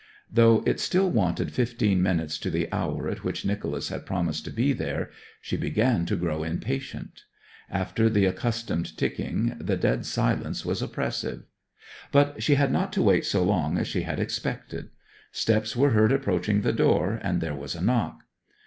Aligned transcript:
Though 0.33 0.63
it 0.65 0.79
still 0.79 1.11
wanted 1.11 1.51
fifteen 1.53 2.01
minutes 2.01 2.39
to 2.39 2.49
the 2.49 2.73
hour 2.73 3.07
at 3.07 3.23
which 3.23 3.45
Nicholas 3.45 3.89
had 3.89 4.03
promised 4.03 4.43
to 4.45 4.51
be 4.51 4.73
there, 4.73 5.11
she 5.41 5.55
began 5.57 6.07
to 6.07 6.15
grow 6.15 6.41
impatient. 6.41 7.21
After 7.69 8.09
the 8.09 8.25
accustomed 8.25 8.97
ticking 8.97 9.55
the 9.59 9.77
dead 9.77 10.07
silence 10.07 10.65
was 10.65 10.81
oppressive. 10.81 11.43
But 12.11 12.41
she 12.41 12.55
had 12.55 12.71
not 12.71 12.91
to 12.93 13.03
wait 13.03 13.25
so 13.27 13.43
long 13.43 13.77
as 13.77 13.87
she 13.87 14.01
had 14.01 14.19
expected; 14.19 14.89
steps 15.31 15.75
were 15.75 15.91
heard 15.91 16.11
approaching 16.11 16.61
the 16.61 16.73
door, 16.73 17.19
and 17.21 17.39
there 17.39 17.55
was 17.55 17.75
a 17.75 17.81
knock. 17.83 18.23